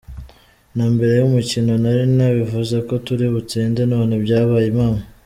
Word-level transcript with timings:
Na 0.77 0.85
mbere 0.93 1.13
y’umukino 1.15 1.71
nari 1.83 2.03
nabivuze 2.17 2.75
ko 2.87 2.93
turi 3.05 3.25
butsinde 3.33 3.81
none 3.91 4.13
byabaye 4.23 4.65
impamo. 4.73 5.01